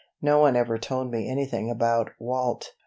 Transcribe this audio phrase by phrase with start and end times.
[0.19, 2.73] No one ever told me anything about Walt.